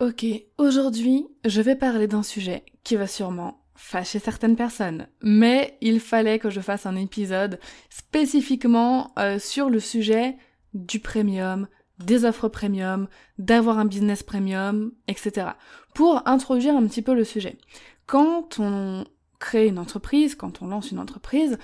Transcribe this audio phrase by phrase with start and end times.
[0.00, 0.24] Ok,
[0.58, 6.38] aujourd'hui, je vais parler d'un sujet qui va sûrement fâcher certaines personnes, mais il fallait
[6.38, 7.58] que je fasse un épisode
[7.90, 10.36] spécifiquement euh, sur le sujet
[10.72, 11.66] du premium,
[11.98, 13.08] des offres premium,
[13.38, 15.48] d'avoir un business premium, etc.
[15.94, 17.58] Pour introduire un petit peu le sujet.
[18.06, 19.04] Quand on
[19.40, 21.58] crée une entreprise, quand on lance une entreprise,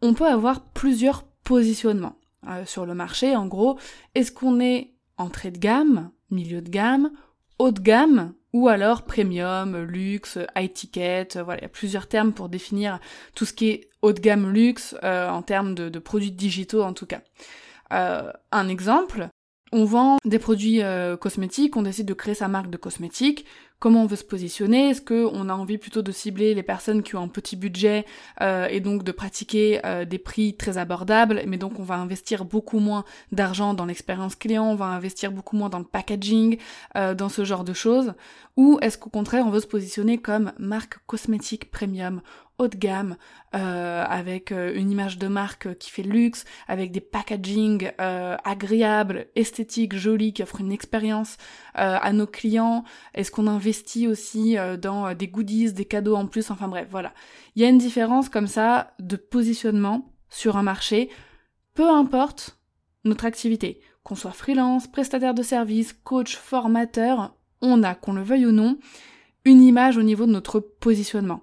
[0.00, 2.16] on peut avoir plusieurs positionnements
[2.48, 3.36] euh, sur le marché.
[3.36, 3.78] En gros,
[4.14, 7.10] est-ce qu'on est entrée de gamme, milieu de gamme,
[7.58, 12.32] haut de gamme ou alors premium, luxe, high ticket, voilà, il y a plusieurs termes
[12.32, 13.00] pour définir
[13.34, 16.92] tout ce qui est haut de gamme luxe euh, en termes de, produits digitaux en
[16.92, 17.20] tout cas.
[17.92, 19.28] Euh, un exemple,
[19.72, 23.44] on vend des produits euh, cosmétiques, on décide de créer sa marque de cosmétiques,
[23.84, 27.16] comment on veut se positionner, est-ce qu'on a envie plutôt de cibler les personnes qui
[27.16, 28.06] ont un petit budget
[28.40, 32.46] euh, et donc de pratiquer euh, des prix très abordables, mais donc on va investir
[32.46, 36.56] beaucoup moins d'argent dans l'expérience client, on va investir beaucoup moins dans le packaging,
[36.94, 38.14] dans ce genre de choses,
[38.56, 42.22] ou est-ce qu'au contraire on veut se positionner comme marque cosmétique premium
[42.58, 43.16] haut de gamme,
[43.54, 49.26] euh, avec euh, une image de marque qui fait luxe, avec des packaging euh, agréables,
[49.34, 51.36] esthétiques, jolis, qui offrent une expérience
[51.76, 52.84] à nos clients?
[53.14, 53.73] Est-ce qu'on investit
[54.06, 57.12] aussi dans des goodies, des cadeaux en plus Enfin bref, voilà.
[57.56, 61.10] Il y a une différence comme ça de positionnement sur un marché,
[61.74, 62.58] peu importe
[63.04, 68.46] notre activité, qu'on soit freelance, prestataire de service, coach, formateur, on a, qu'on le veuille
[68.46, 68.78] ou non,
[69.44, 71.42] une image au niveau de notre positionnement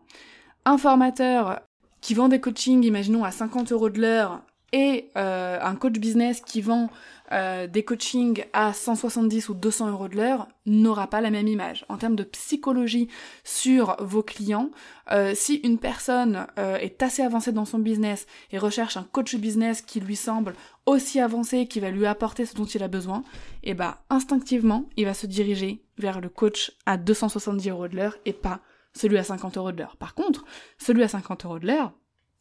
[0.65, 1.61] un formateur
[2.01, 4.41] qui vend des coachings, imaginons à 50 euros de l'heure,
[4.73, 6.89] et euh, un coach business qui vend
[7.31, 11.85] euh, des coachings à 170 ou 200 euros de l'heure n'aura pas la même image.
[11.87, 13.07] En termes de psychologie
[13.43, 14.69] sur vos clients,
[15.11, 19.81] euh, si une personne est assez avancée dans son business et recherche un coach business
[19.81, 20.53] qui lui semble
[20.85, 23.23] aussi avancé, qui va lui apporter ce dont il a besoin,
[23.63, 27.95] et eh bah instinctivement, il va se diriger vers le coach à 270 euros de
[27.95, 28.59] l'heure et pas
[28.93, 29.95] celui à 50 euros de l'heure.
[29.97, 30.43] Par contre,
[30.77, 31.93] celui à 50 euros de l'heure,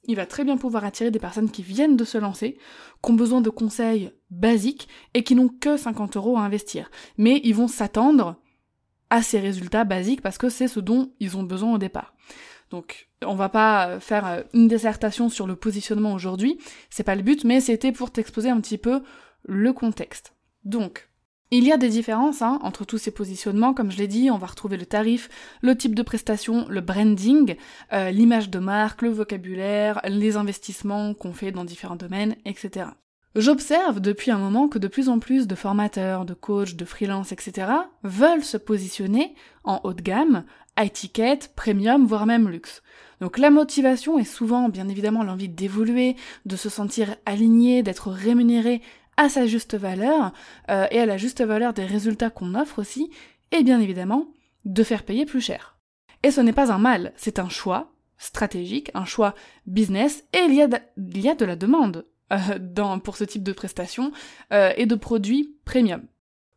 [0.05, 2.59] il va très bien pouvoir attirer des personnes qui viennent de se lancer,
[3.03, 6.91] qui ont besoin de conseils basiques et qui n'ont que 50 euros à investir.
[7.19, 8.37] Mais ils vont s'attendre
[9.10, 12.15] à ces résultats basiques parce que c'est ce dont ils ont besoin au départ.
[12.71, 16.59] Donc, on va pas faire une dissertation sur le positionnement aujourd'hui,
[16.89, 19.03] c'est pas le but, mais c'était pour t'exposer un petit peu
[19.43, 20.34] le contexte.
[20.65, 21.09] Donc,
[21.50, 24.38] il y a des différences hein, entre tous ces positionnements, comme je l'ai dit, on
[24.38, 25.28] va retrouver le tarif,
[25.62, 27.56] le type de prestation, le branding,
[27.93, 32.87] euh, l'image de marque, le vocabulaire, les investissements qu'on fait dans différents domaines, etc.
[33.37, 37.31] J'observe depuis un moment que de plus en plus de formateurs, de coachs, de freelance,
[37.31, 37.69] etc.
[38.03, 40.44] veulent se positionner en haut de gamme,
[40.78, 42.83] high ticket, premium, voire même luxe.
[43.21, 46.16] Donc la motivation est souvent bien évidemment l'envie d'évoluer,
[46.47, 48.81] de se sentir aligné, d'être rémunéré
[49.20, 50.32] à sa juste valeur
[50.70, 53.10] euh, et à la juste valeur des résultats qu'on offre aussi,
[53.53, 54.32] et bien évidemment
[54.64, 55.76] de faire payer plus cher.
[56.22, 59.34] Et ce n'est pas un mal, c'est un choix stratégique, un choix
[59.66, 64.10] business, et il y a de, la demande euh, pour ce type de prestations
[64.54, 66.03] euh, et de produits premium.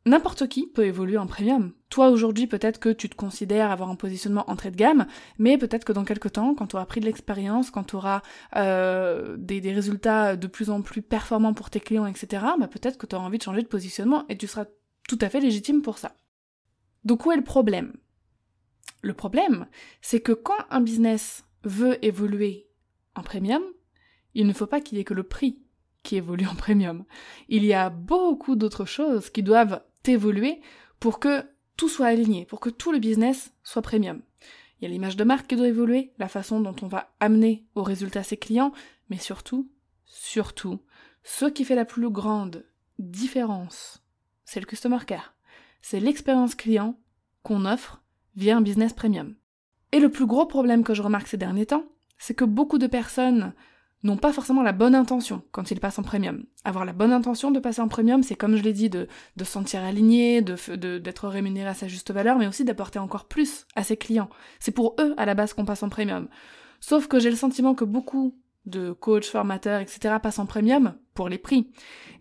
[0.05, 1.73] N'importe qui peut évoluer en premium.
[1.93, 5.05] Toi aujourd'hui peut-être que tu te considères avoir un positionnement entrée de gamme,
[5.37, 8.23] mais peut-être que dans quelques temps, quand tu auras pris de l'expérience, quand tu auras
[8.55, 13.05] euh, des, résultats de plus en plus performants pour tes clients, etc., bah peut-être que
[13.05, 14.65] tu auras envie de changer de positionnement et tu seras
[15.07, 16.15] tout à fait légitime pour ça.
[17.03, 17.93] Donc où est le problème?
[19.03, 19.67] Le problème,
[20.01, 22.65] c'est que quand un business veut évoluer
[23.13, 23.61] en premium,
[24.33, 25.59] il ne faut pas qu'il y ait que le prix
[26.01, 27.05] qui évolue en premium.
[27.49, 30.59] Il y a beaucoup d'autres choses qui doivent évoluer
[30.99, 34.21] pour que tout soit aligné, pour que tout le business soit premium.
[34.79, 37.65] Il y a l'image de marque qui doit évoluer, la façon dont on va amener
[37.75, 38.73] au résultat ses clients,
[39.09, 39.69] mais surtout,
[40.05, 40.79] surtout,
[41.23, 42.65] ce qui fait la plus grande
[42.99, 44.03] différence,
[44.43, 45.33] c'est le customer care.
[45.81, 46.99] C'est l'expérience client
[47.43, 48.01] qu'on offre
[48.35, 49.35] via un business premium.
[49.91, 51.85] Et le plus gros problème que je remarque ces derniers temps,
[52.17, 53.53] c'est que beaucoup de personnes
[54.03, 56.43] n'ont pas forcément la bonne intention quand ils passent en premium.
[56.65, 59.07] Avoir la bonne intention de passer en premium, c'est comme je l'ai dit, de,
[59.39, 63.83] se sentir aligné, d'être rémunéré à sa juste valeur, mais aussi d'apporter encore plus à
[63.83, 64.29] ses clients.
[64.59, 66.27] C'est pour eux à la base qu'on passe en premium.
[66.81, 68.35] Sauf que j'ai le sentiment que beaucoup
[68.65, 70.15] de coachs, formateurs, etc.
[70.21, 71.71] passent en premium pour les prix.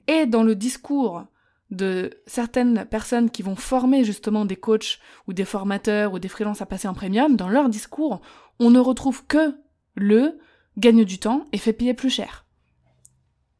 [0.07, 1.25] Et dans le discours
[1.71, 6.63] de certaines personnes qui vont former justement des coachs ou des formateurs ou des freelances
[6.63, 8.21] à passer en premium, dans leur discours,
[8.61, 9.57] on ne retrouve que
[9.95, 10.39] le
[10.79, 12.45] gagne du temps et fait payer plus cher.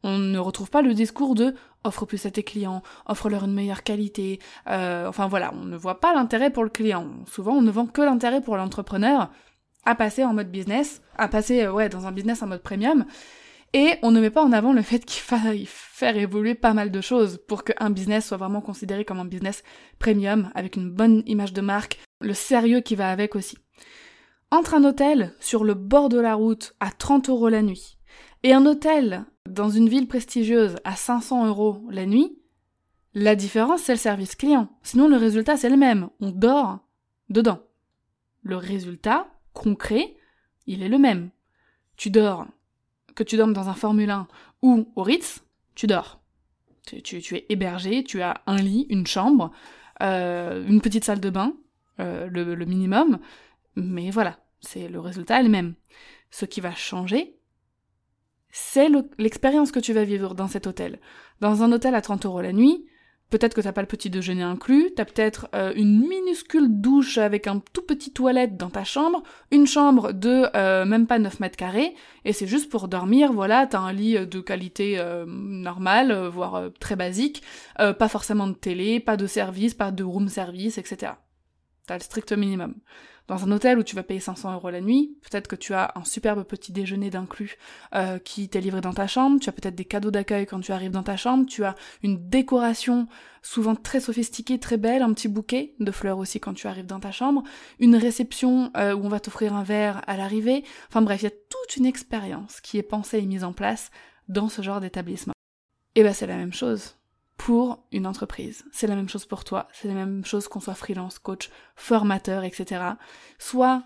[0.05, 1.55] On ne retrouve pas le discours de
[1.85, 4.41] offre plus à tes clients, offre-leur une meilleure qualité.
[4.69, 7.09] Euh, enfin voilà, on ne voit pas l'intérêt pour le client.
[7.27, 9.31] Souvent, on ne vend que l'intérêt pour l'entrepreneur
[9.85, 13.05] à passer en mode business, à passer euh, ouais dans un business en mode premium.
[13.75, 16.91] Et on ne met pas en avant le fait qu'il faille faire évoluer pas mal
[16.91, 19.63] de choses pour qu'un business soit vraiment considéré comme un business
[19.99, 23.57] premium, avec une bonne image de marque, le sérieux qui va avec aussi.
[24.53, 27.97] Entre un hôtel sur le bord de la route à 30 euros la nuit
[28.43, 32.39] et un hôtel dans une ville prestigieuse à 500 euros la nuit,
[33.15, 34.69] la différence c'est le service client.
[34.83, 36.11] Sinon le résultat c'est le même.
[36.21, 36.81] On dort
[37.31, 37.61] dedans.
[38.43, 40.17] Le résultat concret,
[40.67, 41.31] il est le même.
[41.97, 42.47] Tu dors,
[43.15, 44.29] que tu dormes dans un Formule 1
[44.61, 45.43] ou au Ritz,
[45.75, 46.21] tu dors.
[46.85, 49.51] Tu, es hébergé, tu as un lit, une chambre,
[50.03, 51.55] euh, une petite salle de bain,
[52.01, 53.19] euh, le, le minimum,
[53.77, 55.75] mais voilà, c'est le résultat est le même.
[56.31, 57.37] Ce qui va changer,
[58.51, 58.89] c'est
[59.19, 61.01] l'expérience que tu vas vivre dans cet hôtel.
[61.41, 62.87] Dans un hôtel à 30 euros la nuit,
[63.31, 67.47] peut-être que t'as pas le petit déjeuner inclus, t'as peut-être euh, une minuscule douche avec
[67.47, 71.57] un tout petit toilette dans ta chambre, une chambre de euh, même pas 9 mètres
[71.57, 71.95] carrés,
[72.27, 76.95] et c'est juste pour dormir, voilà, t'as un lit de qualité euh, normale, voire très
[76.95, 77.43] basique,
[77.77, 81.13] pas forcément de télé, pas de service, pas de room service, etc.
[81.87, 82.75] T'as le strict minimum.
[83.29, 85.93] Dans un hôtel où tu vas payer 500 euros la nuit, peut-être que tu as
[85.95, 87.57] un superbe petit déjeuner d'inclus
[87.95, 90.73] euh, qui t'est livré dans ta chambre, tu as peut-être des cadeaux d'accueil quand tu
[90.73, 93.07] arrives dans ta chambre, tu as une décoration
[93.41, 97.01] souvent très sophistiquée, très belle, un petit bouquet de fleurs aussi quand tu arrives dans
[97.01, 97.43] ta chambre,
[97.79, 101.29] une réception euh, où on va t'offrir un verre à l'arrivée, enfin bref, il y
[101.29, 103.91] a toute une expérience qui est pensée et mise en place
[104.29, 105.35] dans ce genre d'établissement.
[105.95, 106.97] Et ben c'est la même chose
[107.37, 108.65] pour une entreprise.
[108.73, 112.45] C'est la même chose pour toi, c'est la même chose qu'on soit freelance, coach, formateur,
[112.45, 112.83] etc.
[113.39, 113.85] Soit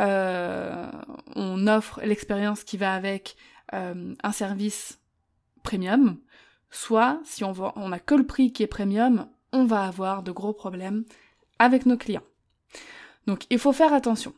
[0.00, 0.90] euh,
[1.34, 3.36] on offre l'expérience qui va avec
[3.74, 5.00] euh, un service
[5.62, 6.18] premium,
[6.70, 10.52] soit si on n'a que le prix qui est premium, on va avoir de gros
[10.52, 11.04] problèmes
[11.58, 12.22] avec nos clients.
[13.26, 14.34] Donc il faut faire attention.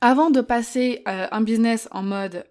[0.00, 2.46] Avant de passer euh, un business en mode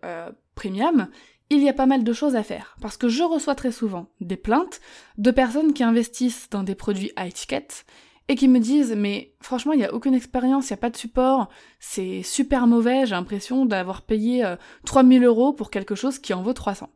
[0.56, 1.08] premium,
[1.54, 4.08] il y a pas mal de choses à faire, parce que je reçois très souvent
[4.22, 4.82] des plaintes
[5.18, 7.86] de personnes qui investissent dans des produits à étiquette
[8.28, 10.90] et qui me disent mais franchement il n'y a aucune expérience, il n'y a pas
[10.90, 14.46] de support, c'est super mauvais, j'ai l'impression d'avoir payé
[14.86, 16.90] 3000 euh, euros pour quelque chose qui en vaut 300.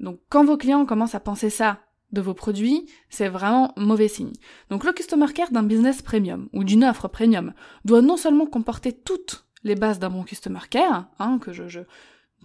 [0.00, 1.80] Donc quand vos clients commencent à penser ça
[2.12, 4.32] de vos produits, c'est vraiment mauvais signe.
[4.70, 7.52] Donc le customer care d'un business premium ou d'une offre premium
[7.84, 11.80] doit non seulement comporter toutes les bases d'un bon customer care, hein, que je, je,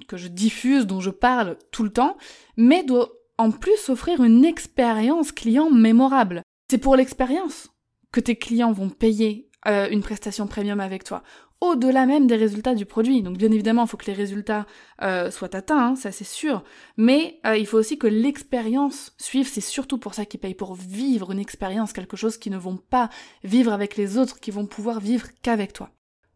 [0.07, 2.17] que je diffuse, dont je parle tout le temps,
[2.57, 6.41] mais doit en plus offrir une expérience client mémorable.
[6.69, 7.69] C'est pour l'expérience
[8.11, 11.23] que tes clients vont payer euh, une prestation premium avec toi,
[11.59, 13.21] au-delà même des résultats du produit.
[13.21, 14.65] Donc bien évidemment, il faut que les résultats
[15.01, 16.63] euh, soient atteints, hein, ça c'est sûr,
[16.97, 20.75] mais euh, il faut aussi que l'expérience suive, c'est surtout pour ça qu'ils payent, pour
[20.75, 23.09] vivre une expérience, quelque chose qu'ils ne vont pas
[23.43, 25.89] vivre avec les autres, qui vont pouvoir vivre qu'avec toi.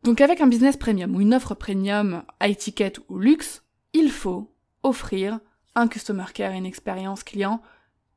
[0.03, 3.63] Donc avec un business premium ou une offre premium à étiquette ou luxe,
[3.93, 4.53] il faut
[4.83, 5.39] offrir
[5.75, 7.61] un customer care et une expérience client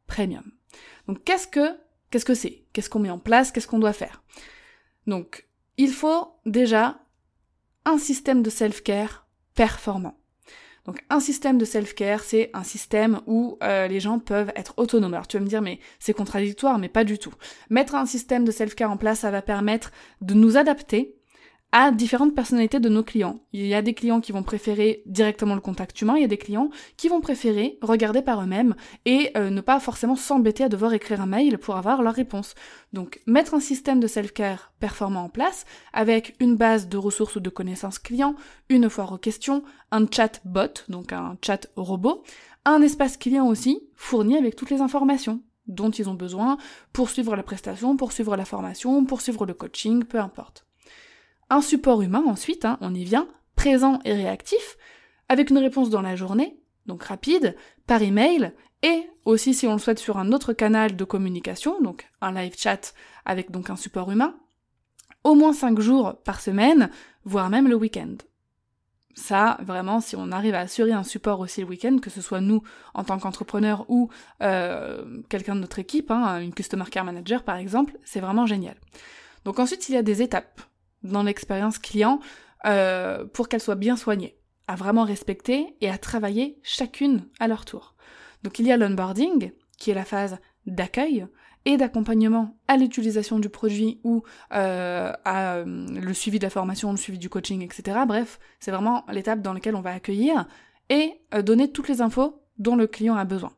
[0.06, 0.44] premium.
[1.08, 1.76] Donc qu'est-ce que
[2.10, 2.64] qu'est-ce que c'est?
[2.72, 3.50] Qu'est-ce qu'on met en place?
[3.50, 4.22] Qu'est-ce qu'on doit faire?
[5.06, 5.46] Donc
[5.76, 7.00] il faut déjà
[7.84, 10.18] un système de self-care performant.
[10.84, 15.14] Donc un système de self-care, c'est un système où euh, les gens peuvent être autonomes.
[15.14, 17.34] Alors tu vas me dire mais c'est contradictoire, mais pas du tout.
[17.70, 21.16] Mettre un système de self-care en place, ça va permettre de nous adapter
[21.72, 23.40] à différentes personnalités de nos clients.
[23.54, 26.28] Il y a des clients qui vont préférer directement le contact humain, il y a
[26.28, 28.74] des clients qui vont préférer regarder par eux-mêmes
[29.06, 32.54] et euh, ne pas forcément s'embêter à devoir écrire un mail pour avoir leur réponse.
[32.92, 35.64] Donc mettre un système de self-care performant en place
[35.94, 38.34] avec une base de ressources ou de connaissances clients,
[38.68, 42.22] une foire aux questions, un chat bot, donc un chat robot,
[42.66, 46.58] un espace client aussi fourni avec toutes les informations dont ils ont besoin
[46.92, 50.66] pour suivre la prestation, pour suivre la formation, pour suivre le coaching, peu importe.
[51.52, 54.78] Un support humain ensuite, hein, on y vient, présent et réactif,
[55.28, 57.56] avec une réponse dans la journée, donc rapide,
[57.86, 62.08] par email, et aussi si on le souhaite sur un autre canal de communication, donc
[62.22, 62.94] un live chat
[63.26, 64.34] avec donc un support humain,
[65.24, 66.88] au moins 5 jours par semaine,
[67.26, 68.16] voire même le week-end.
[69.14, 72.40] Ça, vraiment, si on arrive à assurer un support aussi le week-end, que ce soit
[72.40, 72.62] nous
[72.94, 74.08] en tant qu'entrepreneur ou
[74.40, 78.76] euh, quelqu'un de notre équipe, hein, une Customer Care Manager par exemple, c'est vraiment génial.
[79.44, 80.62] Donc ensuite, il y a des étapes
[81.04, 82.20] dans l'expérience client
[82.64, 84.36] euh, pour qu'elle soit bien soignée,
[84.68, 87.94] à vraiment respecter et à travailler chacune à leur tour.
[88.42, 91.26] Donc il y a l'onboarding, qui est la phase d'accueil
[91.64, 96.90] et d'accompagnement à l'utilisation du produit ou euh, à euh, le suivi de la formation,
[96.90, 98.00] le suivi du coaching, etc.
[98.06, 100.46] Bref, c'est vraiment l'étape dans laquelle on va accueillir
[100.88, 103.52] et donner toutes les infos dont le client a besoin.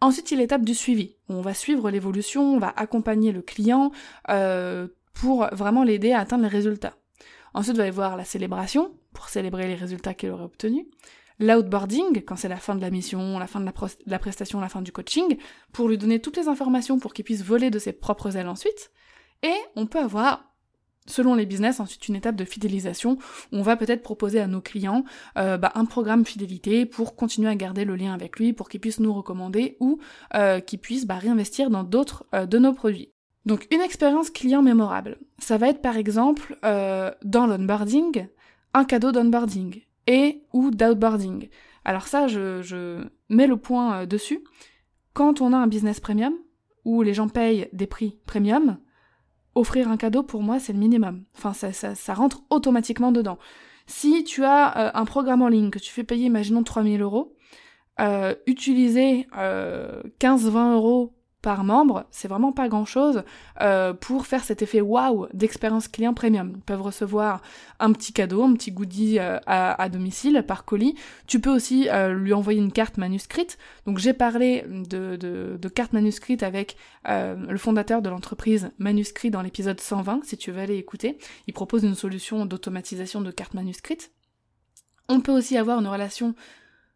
[0.00, 1.16] Ensuite, il y a l'étape du suivi.
[1.28, 3.90] On va suivre l'évolution, on va accompagner le client
[5.12, 6.94] pour vraiment l'aider à atteindre les résultats.
[7.54, 10.86] Ensuite, va y avoir la célébration, pour célébrer les résultats qu'il aurait obtenus
[11.42, 13.68] l'outboarding, quand c'est la fin de la mission, la fin de
[14.06, 15.36] la, prestation, la fin du coaching,
[15.72, 18.90] pour lui donner toutes les informations pour qu'il puisse voler de ses propres ailes ensuite.
[19.42, 20.52] Et on peut avoir,
[21.06, 23.18] selon les business, ensuite une étape de fidélisation
[23.50, 25.04] où on va peut-être proposer à nos clients
[25.36, 28.80] euh, bah, un programme fidélité pour continuer à garder le lien avec lui, pour qu'il
[28.80, 29.98] puisse nous recommander ou
[30.34, 33.11] euh, qu'il puisse bah, réinvestir dans d'autres euh, de nos produits.
[33.44, 38.28] Donc une expérience client mémorable, ça va être par exemple dans l'onboarding,
[38.74, 41.48] un cadeau d'onboarding et ou d'outboarding.
[41.84, 44.44] Alors ça, je, mets le point euh, dessus.
[45.14, 46.34] Quand on a un business premium,
[46.84, 48.78] où les gens payent des prix premium,
[49.54, 51.24] offrir un cadeau, pour moi, c'est le minimum.
[51.36, 53.38] Enfin, ça, ça, rentre automatiquement dedans.
[53.86, 57.36] Si tu as euh, un programme en ligne que tu fais payer, imaginons 3000 euros,
[58.00, 63.24] euh, utiliser 15-20 euros par membre, c'est vraiment pas grand chose
[63.60, 66.52] euh, pour faire cet effet waouh d'expérience client premium.
[66.54, 67.42] Ils peuvent recevoir
[67.80, 70.94] un petit cadeau, un petit goodie euh, à, domicile par colis.
[71.26, 73.58] Tu peux aussi euh, lui envoyer une carte manuscrite.
[73.86, 80.20] Donc j'ai parlé de, carte manuscrite avec le fondateur de l'entreprise Manuscrit dans l'épisode 120,
[80.24, 81.18] si tu veux aller écouter.
[81.48, 84.12] Il propose une solution d'automatisation de cartes manuscrites.
[85.08, 86.34] On peut aussi avoir une relation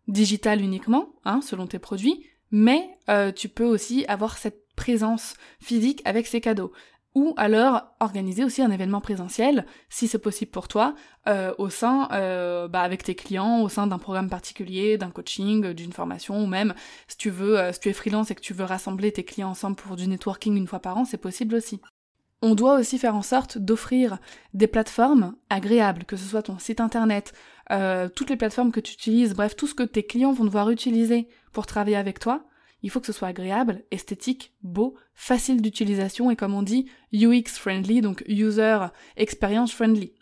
[0.06, 6.02] digitale uniquement, hein, selon tes produits, mais euh, tu peux aussi avoir cette présence physique
[6.04, 6.72] avec ces cadeaux.
[7.14, 10.94] Ou alors organiser aussi un événement présentiel, si c'est possible pour toi,
[11.28, 15.72] euh, au sein, euh, bah, avec tes clients, au sein d'un programme particulier, d'un coaching,
[15.72, 16.74] d'une formation, ou même
[17.08, 19.76] si tu veux, si tu es freelance et que tu veux rassembler tes clients ensemble
[19.76, 21.80] pour du networking une fois par an, c'est possible aussi.
[22.42, 24.18] On doit aussi faire en sorte d'offrir
[24.52, 27.32] des plateformes agréables, que ce soit ton site internet,
[28.14, 31.28] toutes les plateformes que tu utilises, bref, tout ce que tes clients vont devoir utiliser
[31.56, 32.44] pour travailler avec toi,
[32.82, 36.84] il faut que ce soit agréable, esthétique, beau, facile d'utilisation et comme on dit,
[37.14, 38.76] UX friendly, donc user
[39.16, 40.12] experience friendly.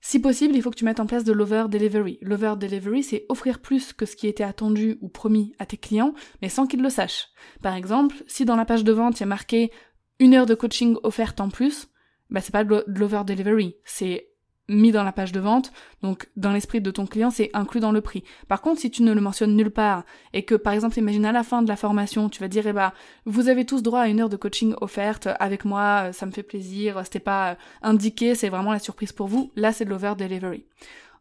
[0.00, 2.18] Si possible, il faut que tu mettes en place de l'over delivery.
[2.22, 6.14] L'over delivery, c'est offrir plus que ce qui était attendu ou promis à tes clients,
[6.42, 7.30] mais sans qu'ils le sachent.
[7.60, 9.72] Par exemple, si dans la page de vente il y a marqué
[10.20, 11.88] une heure de coaching offerte en plus,
[12.30, 14.28] bah c'est pas de l'over delivery, c'est
[14.72, 17.92] mis dans la page de vente, donc dans l'esprit de ton client, c'est inclus dans
[17.92, 18.24] le prix.
[18.48, 21.32] Par contre, si tu ne le mentionnes nulle part et que par exemple, imagine à
[21.32, 24.08] la fin de la formation, tu vas dire eh bah vous avez tous droit à
[24.08, 28.48] une heure de coaching offerte avec moi, ça me fait plaisir, c'était pas indiqué, c'est
[28.48, 29.50] vraiment la surprise pour vous.
[29.56, 30.64] Là, c'est de l'over delivery.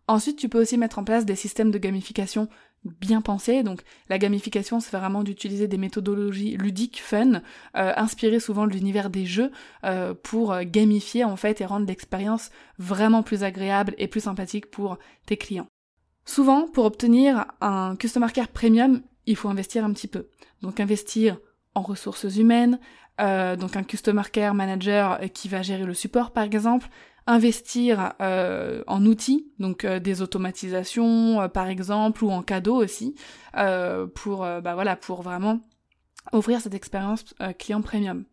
[0.08, 2.50] Ensuite, tu peux aussi mettre en place des systèmes de gamification
[2.84, 3.64] bien pensé.
[3.64, 7.42] Donc la gamification, c'est vraiment d'utiliser des méthodologies ludiques, fun,
[7.76, 9.52] euh, inspirées souvent de l'univers des jeux,
[9.84, 14.70] euh, pour euh, gamifier en fait et rendre l'expérience vraiment plus agréable et plus sympathique
[14.72, 15.68] pour tes clients.
[16.26, 20.28] Souvent, pour obtenir un Customer Care Premium, il faut investir un petit peu.
[20.62, 21.38] Donc investir
[21.74, 22.80] en ressources humaines,
[23.18, 26.88] donc un Customer Care Manager qui va gérer le support par exemple,
[27.28, 33.16] investir euh, en outils, donc euh, des automatisations euh, par exemple, ou en cadeaux aussi,
[34.16, 35.60] pour bah voilà, pour vraiment
[36.32, 37.26] offrir cette expérience
[37.60, 38.26] client premium.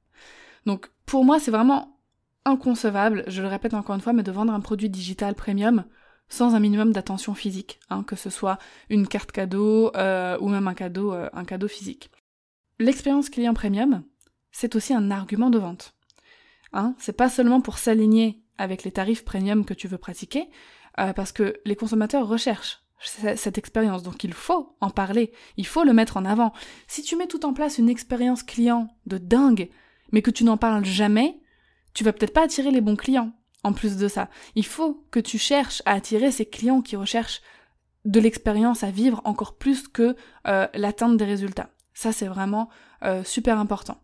[0.66, 1.98] Donc pour moi c'est vraiment
[2.44, 5.84] inconcevable, je le répète encore une fois, mais de vendre un produit digital premium
[6.30, 8.58] sans un minimum d'attention physique, hein, que ce soit
[8.90, 12.10] une carte cadeau ou même un cadeau, un cadeau physique.
[12.78, 14.04] L'expérience client premium,
[14.52, 15.94] c'est aussi un argument de vente.
[16.72, 20.48] Hein, c'est pas seulement pour s'aligner avec les tarifs premium que tu veux pratiquer,
[20.98, 25.84] euh, parce que les consommateurs recherchent cette expérience, donc il faut en parler, il faut
[25.84, 26.52] le mettre en avant.
[26.88, 29.70] Si tu mets tout en place une expérience client de dingue,
[30.10, 31.40] mais que tu n'en parles jamais,
[31.94, 33.32] tu vas peut-être pas attirer les bons clients.
[33.62, 37.40] En plus de ça, il faut que tu cherches à attirer ces clients qui recherchent
[38.04, 41.70] de l'expérience à vivre encore plus que euh, l'atteinte des résultats.
[41.92, 42.68] Ça, c'est vraiment
[43.02, 44.00] euh, super important.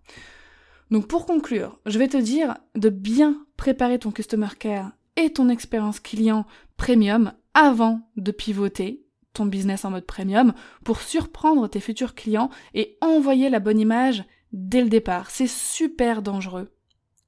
[0.91, 5.49] Donc pour conclure, je vais te dire de bien préparer ton customer care et ton
[5.49, 10.53] expérience client premium avant de pivoter ton business en mode premium
[10.85, 15.31] pour surprendre tes futurs clients et envoyer la bonne image dès le départ.
[15.31, 16.71] C'est super dangereux.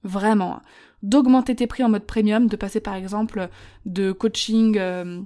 [0.05, 0.63] Vraiment.
[1.03, 3.49] D'augmenter tes prix en mode premium, de passer par exemple
[3.85, 5.21] de coaching euh,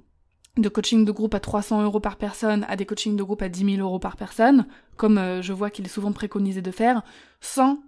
[0.56, 3.48] de coaching de groupe à 300 euros par personne à des coachings de groupe à
[3.48, 7.02] 10 000 euros par personne, comme euh, je vois qu'il est souvent préconisé de faire,
[7.40, 7.82] sans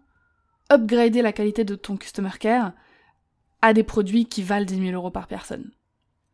[0.73, 2.73] upgrader la qualité de ton customer care
[3.61, 5.71] à des produits qui valent 10 000 euros par personne.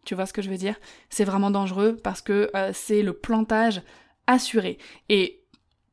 [0.05, 0.77] Tu vois ce que je veux dire?
[1.11, 3.83] C'est vraiment dangereux parce que euh, c'est le plantage
[4.27, 4.79] assuré.
[5.09, 5.43] Et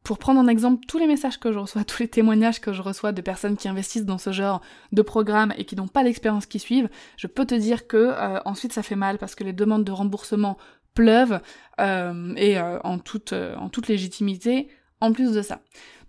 [0.03, 2.81] pour prendre en exemple tous les messages que je reçois, tous les témoignages que je
[2.81, 4.61] reçois de personnes qui investissent dans ce genre
[4.91, 8.39] de programme et qui n'ont pas l'expérience qui suivent, je peux te dire que euh,
[8.45, 10.57] ensuite ça fait mal parce que les demandes de remboursement
[10.93, 11.41] pleuvent
[11.81, 14.69] euh, et en, toute, en toute légitimité
[15.01, 15.59] en plus de ça.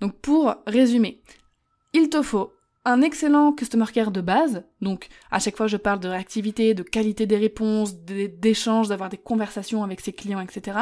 [0.00, 1.22] Donc pour résumer,
[1.96, 2.52] il te faut
[2.84, 6.82] un excellent customer care de base, donc à chaque fois je parle de réactivité, de
[6.82, 10.78] qualité des réponses, d'échanges, d'avoir des conversations avec ses clients, etc.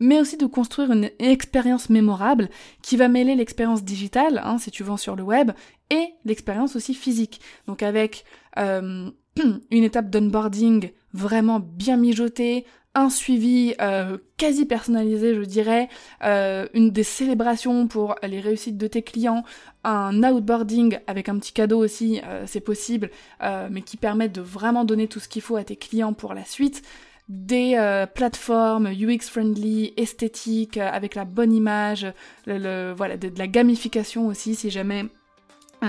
[0.00, 2.50] Mais aussi de construire une expérience mémorable
[2.82, 5.52] qui va mêler l'expérience digitale, hein, si tu vends sur le web,
[5.88, 7.40] et l'expérience aussi physique.
[7.68, 8.24] Donc avec
[8.58, 9.08] euh,
[9.70, 15.90] une étape d'onboarding vraiment bien mijotée, un suivi euh, quasi personnalisé, je dirais,
[16.24, 19.44] euh, une des célébrations pour les réussites de tes clients,
[19.84, 23.10] un outboarding avec un petit cadeau aussi, euh, c'est possible,
[23.70, 26.44] mais qui permet de vraiment donner tout ce qu'il faut à tes clients pour la
[26.44, 26.82] suite.
[27.28, 27.76] Des
[28.14, 32.06] plateformes UX friendly, esthétiques, avec la bonne image,
[32.46, 35.06] voilà, de, la gamification aussi si jamais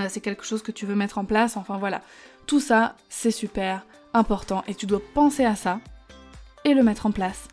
[0.08, 1.56] c'est quelque chose que tu veux mettre en place.
[1.56, 2.02] Enfin voilà,
[2.46, 5.80] tout ça c'est super important et tu dois penser à ça
[6.74, 7.48] le mettre en place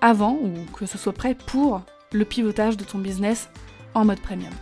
[0.00, 1.80] avant ou que ce soit prêt pour
[2.12, 3.48] le pivotage de ton business
[3.94, 4.52] en mode premium.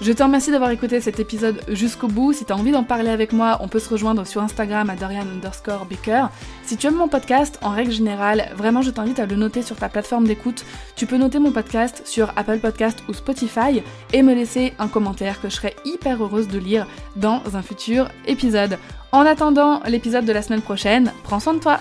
[0.00, 2.32] Je te remercie d'avoir écouté cet épisode jusqu'au bout.
[2.32, 4.96] Si tu as envie d'en parler avec moi, on peut se rejoindre sur Instagram à
[4.96, 6.26] Dorian underscore Baker.
[6.64, 9.76] Si tu aimes mon podcast, en règle générale, vraiment je t'invite à le noter sur
[9.76, 10.64] ta plateforme d'écoute.
[10.96, 15.40] Tu peux noter mon podcast sur Apple Podcast ou Spotify et me laisser un commentaire
[15.40, 18.78] que je serai hyper heureuse de lire dans un futur épisode.
[19.12, 21.78] En attendant l'épisode de la semaine prochaine, prends soin de toi